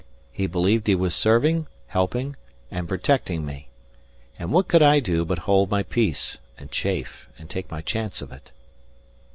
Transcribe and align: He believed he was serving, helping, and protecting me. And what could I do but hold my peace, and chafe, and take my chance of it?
He 0.31 0.47
believed 0.47 0.87
he 0.87 0.95
was 0.95 1.13
serving, 1.13 1.67
helping, 1.85 2.35
and 2.71 2.87
protecting 2.89 3.45
me. 3.45 3.67
And 4.39 4.51
what 4.51 4.67
could 4.67 4.81
I 4.81 4.99
do 4.99 5.23
but 5.25 5.37
hold 5.45 5.69
my 5.69 5.83
peace, 5.83 6.39
and 6.57 6.71
chafe, 6.71 7.27
and 7.37 7.47
take 7.47 7.69
my 7.69 7.81
chance 7.81 8.19
of 8.19 8.31
it? 8.31 8.49